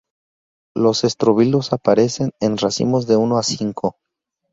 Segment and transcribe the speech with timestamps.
[0.75, 3.97] Los estróbilos aparecen en racimos de uno a cinco.